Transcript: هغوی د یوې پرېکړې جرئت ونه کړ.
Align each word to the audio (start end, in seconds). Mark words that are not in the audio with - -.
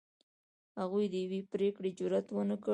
هغوی 0.79 1.05
د 1.09 1.15
یوې 1.23 1.41
پرېکړې 1.53 1.89
جرئت 1.99 2.27
ونه 2.31 2.55
کړ. 2.63 2.69